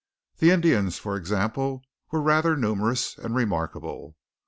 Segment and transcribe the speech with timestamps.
[0.39, 4.15] The Indians, for example, were rather numerous, and remarkable.